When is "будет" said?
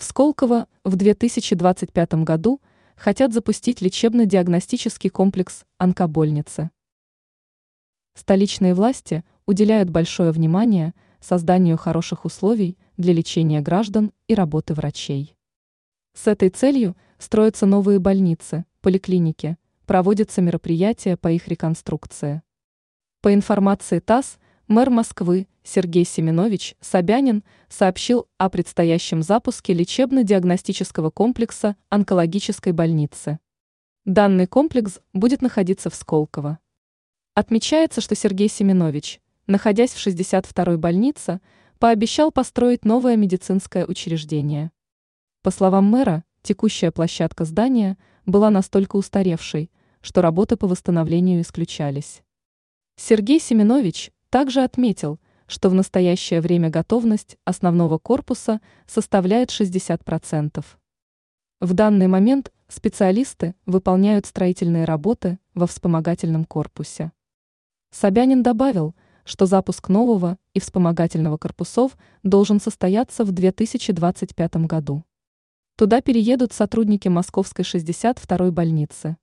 35.12-35.42